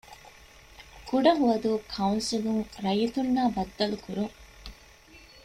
[1.07, 4.35] ކުޑަހުވަދޫ ކައުންސިލުން ރައްޔިތުންނާ ބައްދަލުކުރުން